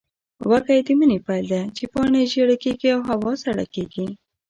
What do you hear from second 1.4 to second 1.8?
دی،